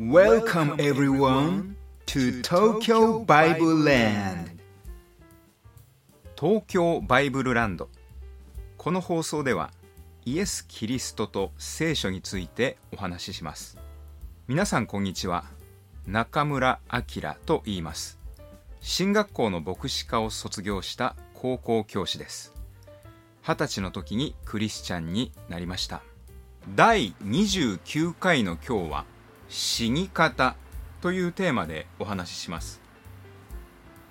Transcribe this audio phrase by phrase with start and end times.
[0.00, 1.76] Welcome everyone
[2.06, 4.58] to Tokyo Bible Land.
[6.34, 7.90] 東京バイブルランド。
[8.78, 9.70] この放送では
[10.24, 13.76] イエス・キリストと聖書についてお話しします。
[14.48, 15.44] 皆さんこんにちは。
[16.06, 18.18] 中村明と言います。
[18.80, 22.54] 進学校の牧師科を卒業した高校教師です。
[23.42, 26.00] 二十歳の時にクリスチャンになりました。
[26.74, 29.04] 第29回の今日は
[29.54, 30.56] 死に方
[31.02, 32.80] というテーマでお話しします。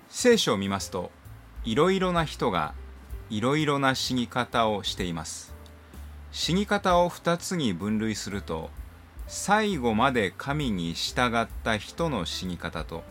[0.08, 1.10] 聖書を見ますと
[1.64, 2.74] いろいろな人が
[3.28, 5.52] いろいろな死に方をしています。
[6.30, 8.70] 死に方を2つに分類すると
[9.26, 13.02] 最後まで神に従った人の死に方と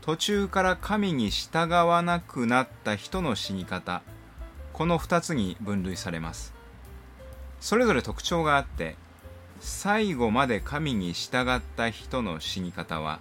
[0.00, 4.00] 途中から神に従わなくなった人の死に方
[4.72, 6.54] この2つに分類されます。
[7.60, 8.96] それぞれ特徴があって
[9.60, 13.20] 最後まで神に従った人の死に方は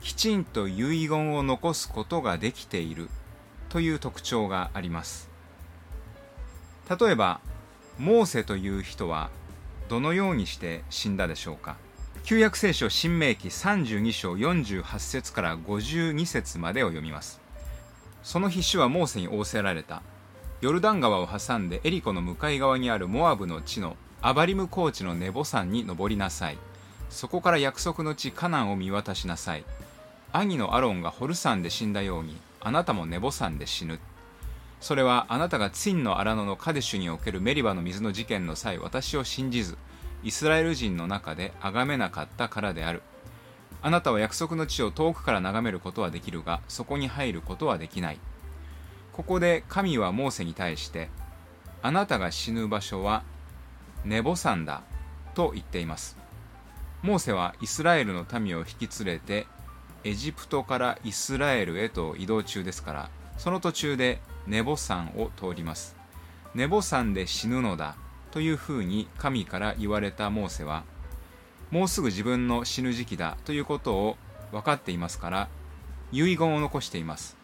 [0.00, 3.08] きちんと遺言を残すことができている
[3.68, 5.28] という特徴があります。
[6.88, 7.40] 例えば
[7.98, 9.30] モーセという人は
[9.88, 11.76] どのようにして死んだでしょうか。
[12.24, 17.40] 旧約聖書新明記32章48節から52節までを読みます。
[18.22, 20.02] その日主はモーセに仰せられた。
[20.60, 26.58] ヨルダン川を挟んでエリコの向かい側にあるモアブの地のアバリム高地のネボ山に登りなさい。
[27.10, 29.64] そこから約束の地カナンを見渡しなさい。
[30.32, 34.00] 兄のアロンがホル山で死んだようにあなたもネボ山で死ぬ。
[34.80, 39.78] それはあなたがツインの荒野のカデシュにおけるメリバの水の事件の際私を信じず
[40.22, 43.02] イスラエル人の中で崇めなかったからである。
[43.82, 48.18] あなたは約束の地を遠くから眺めることはできるがそこに入ることはできない。
[49.12, 51.08] ここで神はモーセに対して
[51.82, 53.22] あなたが死ぬ場所は
[54.06, 54.82] ネボ山だ
[55.34, 56.16] と言っています。
[57.02, 59.46] モーセはイスラエルの民を引き連れて
[60.04, 65.96] エジプトからイスラエルへと移動中ですからその途中でネボ山を通ります。
[66.54, 67.96] ネボ山で死ぬのだ
[68.30, 70.84] というふうに神から言われたモーセは
[71.70, 74.16] もうすぐ自分の死ぬ時期だということを
[74.52, 75.48] 分かっていますから
[76.12, 77.36] 遺言を残しています。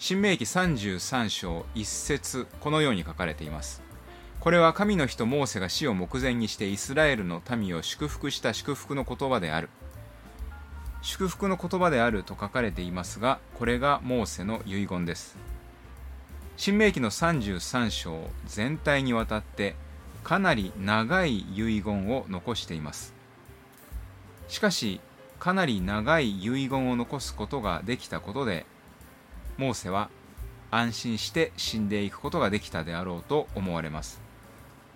[0.00, 3.91] 新明記33章1節このように書かれています。
[4.42, 9.68] これは神の人モーセが死を目前にしてイスラエルの民を祝福した祝福の言葉である。
[11.00, 15.36] 祝福の言葉であると書かれていますがこれがモーセの遺言です。
[16.56, 19.76] 新明記の33章全体にわたって
[20.24, 23.14] かなり長い遺言を残しています。
[24.48, 25.00] しかし
[25.38, 28.66] かなり長い遺言を残すことができたことで
[29.56, 30.10] モーセは
[30.72, 34.31] 安心して死んでいくことができたであろうと思われます。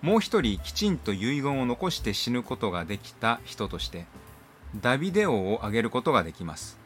[0.01, 4.05] もう一人きちんと遺言を残して死ぬことができた人として
[4.79, 6.77] ダビデ王を挙げることができます。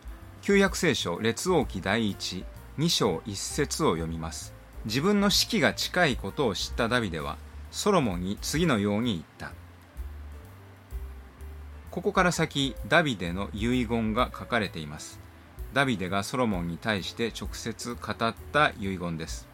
[0.42, 2.46] 旧約聖書列王記第一
[2.78, 4.54] 2章1節を読みます。
[4.86, 7.38] 自分の死期が近いことを知ったダビデは
[7.70, 9.52] ソロモンに次のように言った。
[11.92, 15.20] ここから先ダビデの遺言が書かれています。
[15.74, 19.48] ダビデがソロモンに対して直接語った遺言です。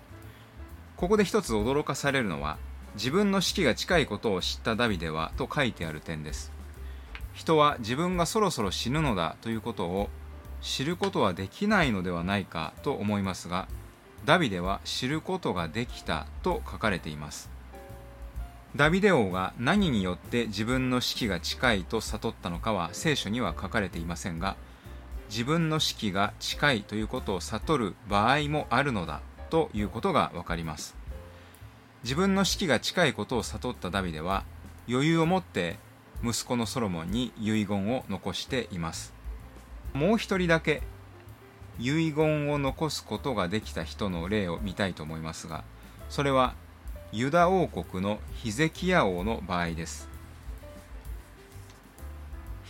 [0.96, 2.58] ここで一つ驚かされるのは
[2.98, 6.52] 自分の死期が近いことを知ったダビデはと書いてある点です。
[7.36, 10.10] 人は自分がそろそろ死ぬのだということを
[10.64, 13.68] 知ることはできないのではないかと思いますが
[14.26, 17.52] ダビデは知ることができたと書かれています。
[18.76, 24.56] ダビデ王が何によって自分の死期が近いと悟ったのかは聖書には書かれていませんが
[25.30, 29.22] 自分の死期が近いということを悟る場合もあるのだ
[29.52, 30.97] ということがわかります。
[32.08, 34.46] 自分の死期が近いことを悟ったダビデは
[34.88, 35.76] 余裕を持って
[36.24, 39.14] 息子のソロモンに遺言を残しています。
[39.92, 40.84] もう一人だけ
[41.82, 45.66] 遺言を残すことができた人の例を見たいと思いますが
[46.08, 46.56] それは
[47.12, 50.08] ユダ王国のヒゼキヤ王の場合です。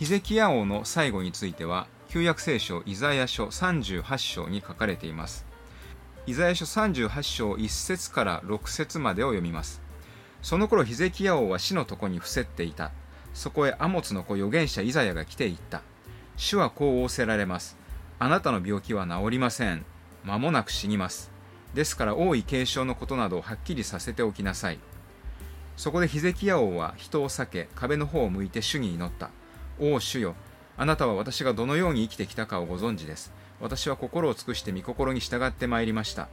[0.00, 5.47] ヒゼキヤ王の最後については旧約聖書イザヤ書38章に書かれています。
[6.28, 9.80] イザヤ書38章1節から6節までを読みます。
[10.42, 12.90] その頃ヒゼキヤ王は死の床に伏せっていた。
[13.32, 15.80] そこへアモツの子預言者イザヤが来ていった。
[16.36, 17.78] 主はこう仰せられます。
[18.18, 19.86] あなたの病気は治りません。
[20.22, 21.30] 間もなく死にます。
[21.72, 24.78] ですから王位継承のことなどをはっきりさせておきなさい。
[25.78, 29.30] そこでヒゼキヤ王は人を避け壁の方を向いて主に祈った。
[29.80, 30.34] 王主よ
[30.76, 33.32] あなたは私がどのように生きてきたかをご存知です。
[33.60, 36.28] 私は心を尽くして御心に従ってまいりました。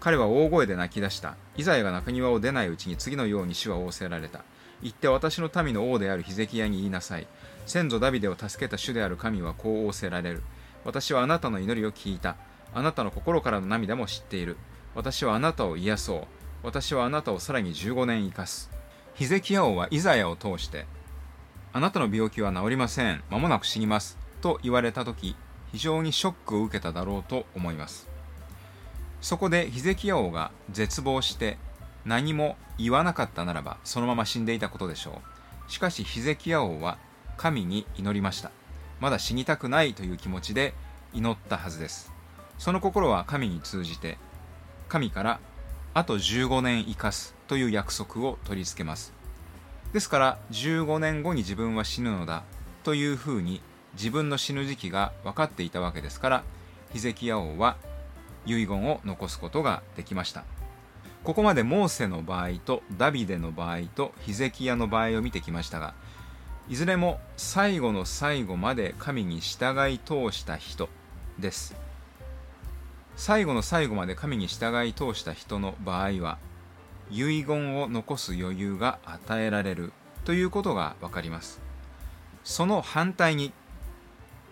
[0.00, 1.36] 彼は大声で泣き出した。
[1.56, 4.44] イザヤが中庭を出ないうちに次のように主は仰せられた。
[4.82, 7.26] 行って私の民の王であるヒゼキヤに言いなさい。
[7.66, 10.42] 先祖ダビデを助けた主である神はこう仰せられる。
[10.84, 12.36] 私はあなたの祈りを聞いた。
[12.74, 14.56] あなたの心からの涙も知っている。
[14.94, 16.24] 私はあなたを癒そう。
[16.62, 18.70] 私はあなたをさらに15年生かす。
[19.14, 20.84] ヒゼキヤ王はイザヤを通して
[21.72, 23.22] あなたの病気は治りません。
[23.30, 24.18] 間もなく死にます。
[24.40, 25.36] と言われた時
[25.72, 28.08] 非常にショックを受けただろうと思います。
[29.20, 31.58] そこでヒゼキヤ王が絶望して
[32.04, 35.20] 何も言わなかったならばそのまま死んでいたことでしょ
[35.68, 35.70] う。
[35.70, 36.98] しかしヒゼキヤ王は
[37.36, 38.50] 神に祈りました。
[39.00, 40.74] まだ死にたくないという気持ちで
[41.12, 42.12] 祈ったはずです。
[42.58, 44.18] その心は神に通じて
[44.88, 45.40] 神から
[45.94, 49.12] あと15年生かすという約束を取り付けます。
[49.92, 52.44] ですから15年後に自分は死ぬのだ
[52.84, 53.60] というふうに
[53.96, 56.42] 自分の死ぬ時期が分かっていたわけですから
[56.92, 57.76] ヒゼキヤ王は
[58.46, 60.44] 遺言を残すことができました。
[61.24, 65.92] ここまでモーセの場合とダビデの場合とヒゼキヤの場合を見てきましたが
[66.68, 70.88] いずれも最後の最後まで神に従い通した人
[71.38, 71.74] です。
[73.16, 76.38] 最後の最後まで神に従い通した人の場合は
[77.10, 79.92] 遺言を残す余裕が与えられる
[80.24, 81.60] ということが分かります。
[82.44, 83.52] その反対に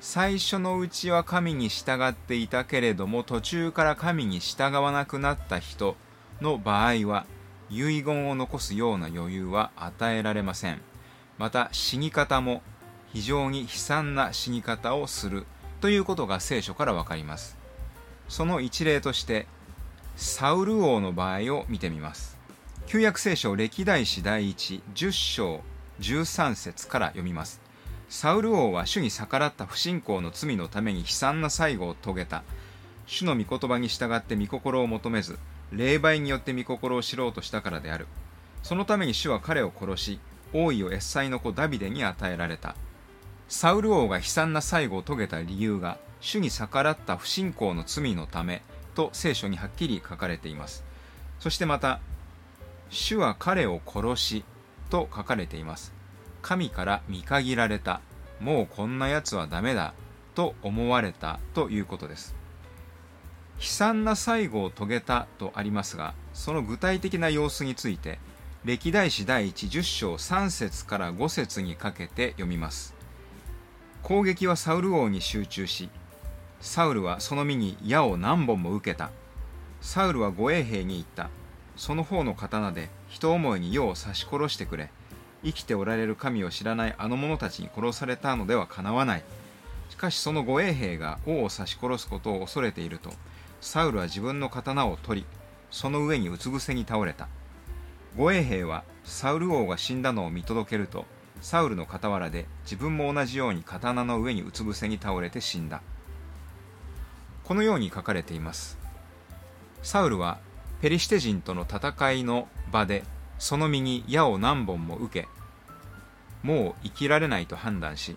[0.06, 5.96] 最初のうちは神に従っていたけれども途中から神に従わなくなった人
[6.42, 7.24] の場合は
[7.70, 10.82] 遺言を残すような余裕は与えられません。
[11.38, 12.60] また死に方も
[13.14, 15.46] 非常に悲惨な死に方をする
[15.80, 17.56] ということが聖書からわかります。
[18.28, 19.46] その一例として
[20.16, 22.36] サウル王の場合を見てみます。
[22.86, 25.62] 旧約聖書歴代史第一10章
[26.00, 27.63] 13節から読みます。
[28.14, 32.44] サウル王は主に逆らった不信仰の罪のために悲惨な最後を遂げた。
[33.08, 35.36] 主の御言葉に従って御心を求めず
[35.72, 38.06] 霊媒によって御心を知ろうとしたからである。
[38.62, 40.20] そのために主は彼を殺し
[40.52, 42.76] 王位をエッサイの子ダビデに与えられた。
[43.48, 48.62] サウル王が悲惨な最後を遂げた理由が主に逆らった不信仰の罪のため
[48.94, 50.84] と聖書にはっきり書かれています。
[51.40, 51.98] そしてまた
[52.90, 54.44] 主は彼を殺し
[54.88, 56.03] と書かれています。
[56.44, 58.02] 神から見限られた。
[58.38, 59.94] もうこんな奴はダメだ
[60.34, 62.36] と思われたということです。
[63.58, 68.18] 悲惨な最後を遂げたとありますがその具体的な様子について
[68.64, 72.94] 歴代史第一10章3節から5節にかけて読みます。
[74.02, 75.88] 攻撃はサウル王に集中し
[76.60, 79.10] サウルはその身に矢を何本も受けた。
[79.80, 81.30] サウルは護衛兵に言った。
[81.76, 84.90] その方の刀で人思いに世を刺し殺してくれ。
[85.44, 89.22] 生きておられる神を知らないあの者たちに殺されたのではかなわない。
[89.90, 93.10] しかしその護衛兵が王を刺し殺すことを恐れていると
[93.60, 95.26] サウルは自分の刀を取り
[95.70, 97.28] その上にうつ伏せに倒れた。
[98.16, 101.04] 護衛兵はサウル王が死んだのを見届けると
[101.40, 105.82] サウルの傍らで自分も同じように刀の上にうつ伏せに倒れて死んだ。
[107.44, 108.78] このように書かれています。
[109.82, 110.38] サウルは
[110.80, 113.04] ペリシテ人との戦いの場で
[113.38, 115.28] その身に矢を何本も受け
[116.42, 118.16] もう生きられないと判断し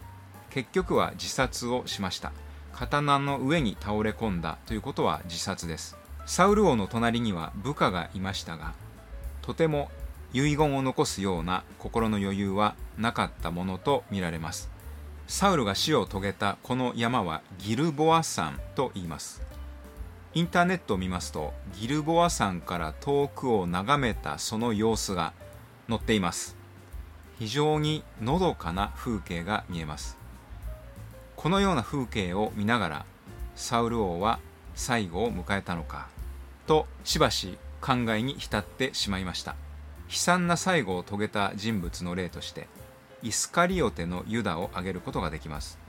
[0.49, 2.31] 結局は自殺をしました。
[2.73, 5.97] 刀の上に倒れ込んだということは自殺です。
[6.27, 8.73] サウル王の隣には部下がいましたが
[9.41, 9.89] とても
[10.33, 14.69] 遺言を残すような心の余裕はなかったものとみられます。
[15.27, 19.41] サウルが死を遂げたこの山はギルボア山と言います。
[20.33, 25.33] インターネットを見ますとギルボア山から遠くを眺めたその様子が
[25.89, 26.55] 載っています。
[27.39, 30.17] 非常にのどかな風景が見えます。
[31.35, 33.05] このような風景を見ながら
[33.55, 34.39] サウル王は
[34.75, 36.07] 最後を迎えたのか
[36.65, 39.55] としばし考えに浸ってしまいました。
[40.09, 42.67] 悲惨な最後を遂げた人物の例として
[43.23, 45.79] イスカリオテのユダを挙げることができます。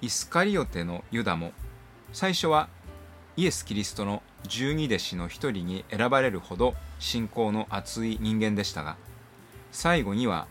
[0.00, 1.52] イスカリオテのユダも
[2.12, 2.68] 最初は
[3.36, 8.96] イエス・キリストの十二弟子の一人に選ばれるほど信仰の厚い人間でしたが
[9.72, 10.46] 最後には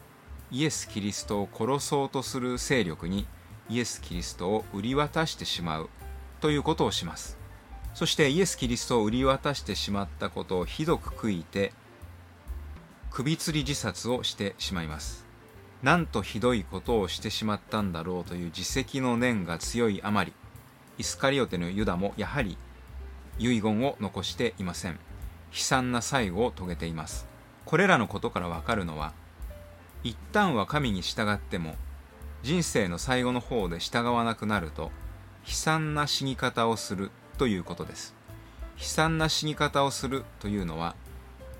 [0.51, 3.25] イエス・キリストを殺そうとする勢力に
[3.69, 5.89] イエス・キリストを売り渡してしまう
[6.39, 7.37] ということをします。
[7.95, 11.73] そしてイエス・キリストを売り渡してしまったことをひどく悔いて
[13.09, 15.25] 首吊り自殺をしてしまいます。
[15.81, 20.33] なんとひどいことをしてしまったんだろうという自責の念が強いあまり
[20.97, 22.57] イスカリオテのユダもやはり
[23.39, 24.93] 遺言を残していません。
[24.93, 24.99] 悲
[25.59, 27.27] 惨な最後を遂げています。
[27.65, 29.13] これらのことからわかるのは
[30.03, 31.75] 一旦は神に従っても
[32.43, 34.91] 人生の最後の方で従わなくなると
[35.47, 38.15] 悲惨な死に方をするということです。
[38.77, 40.95] 悲惨な死に方をするというのは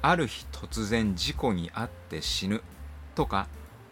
[0.02, 2.62] ある日突然事故に遭って死ぬ
[3.16, 3.48] とか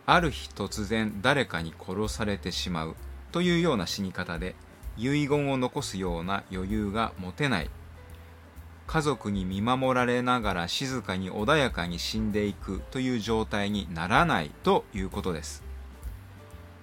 [0.05, 2.95] ある日突然誰かに殺されてしまう
[3.31, 4.55] というような死に方で
[4.97, 7.69] 遺言を残すような余裕が持てない。
[8.85, 15.63] 家族に見守られながら静かに穏やかに死んでいくという状態にならないということです。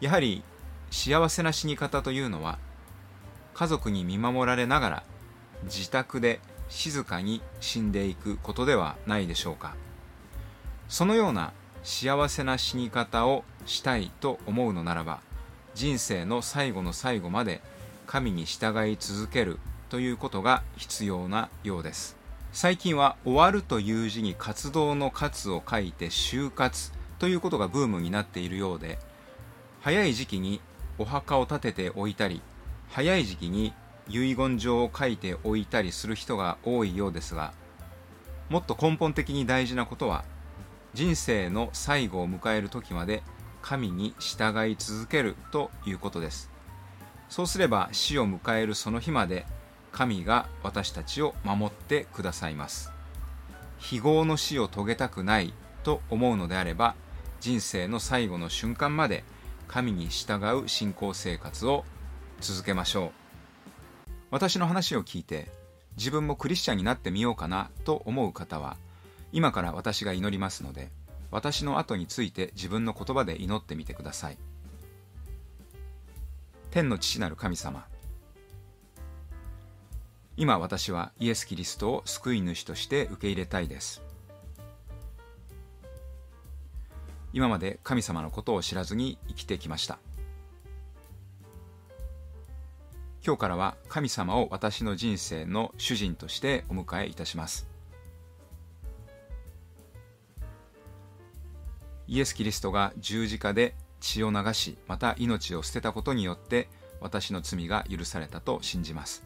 [0.01, 0.43] やはり
[0.91, 2.59] 幸せな死に方というのは
[3.55, 5.03] 家族に見守られながら
[5.65, 9.75] 自宅で静かに死んでいくことではないでしょうか。
[10.89, 11.53] そのような
[11.83, 15.21] 幸せな死に方をしたいと思うのならば
[15.75, 17.63] 人生の最後の最後まで
[18.11, 22.17] 神に従い続けるということが必要なようです。
[22.51, 26.91] 最近は終わるという字に活動の活を書いて就活
[27.21, 28.99] ということがブームになっているようで
[29.81, 30.61] 早い時期に
[30.99, 32.43] お墓を建てておいたり
[32.89, 33.73] 早い時期に
[34.09, 37.53] 遺言状を書いておいたりする人が多いようですが
[38.49, 40.25] もっと根本的に大事なことは
[40.95, 43.23] 人生の最後を迎える時まで
[43.63, 46.50] 神に従い続けるということです。
[47.31, 49.47] そうすれば死を迎えるその日まで
[49.93, 52.93] 神が私たちを守ってくださいます。
[53.79, 56.95] 非業の死を遂げたくないと思うのであれば
[57.41, 59.25] 人生の最後の瞬間まで
[59.69, 61.85] 神に従う信仰生活を
[62.41, 63.11] 続けましょう。
[64.31, 65.51] 私の話を聞いて
[65.97, 68.77] 自分もクリスチャンになってみようかなと思う方は
[69.33, 70.91] 今から私が祈りますので
[71.31, 74.39] 私の後について自分の言葉で祈ってみてください。
[76.71, 77.85] 天の父なる神様。
[80.37, 84.01] 今私はイエス・キリストを救い主として受け入れたいです。
[87.33, 89.99] 今まで神様のことを知らずに生きてきました。
[93.27, 97.69] 今日からは神様を私の人生の主人としてお迎えいたします。
[102.07, 106.69] イエス・キリストが十字架で血を流しまた命を捨てたことによって
[107.01, 109.25] 私の罪が許されたと信じます。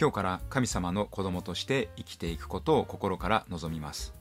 [0.00, 4.14] 今日から神様の子供として生きていくことを心から望みます。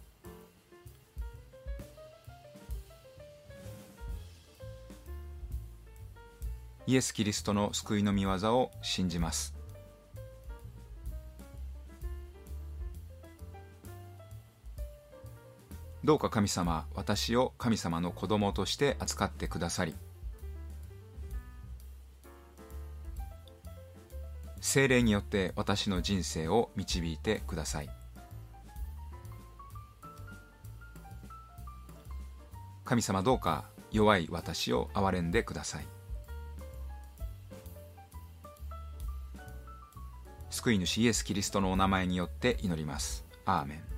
[6.87, 9.56] イエス・キリストの救いの御業を信じます。
[16.07, 19.93] どうか神様私を神様の子供として扱ってくださり
[24.61, 27.89] 精霊によって私の人生を導いてください。
[32.85, 35.85] 神様どうか弱い私を憐れんでください。
[40.49, 43.25] 救い主イエス・キリストのお名前によって祈ります。
[43.45, 43.96] アーメン。